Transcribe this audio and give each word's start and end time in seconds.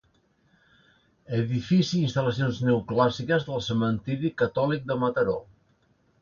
Edifici 1.39 1.93
i 1.99 2.01
instal·lacions 2.07 2.63
neoclàssiques 2.69 3.45
del 3.51 3.61
Cementiri 3.67 4.33
Catòlic 4.45 4.89
de 4.93 4.99
Mataró. 5.05 5.39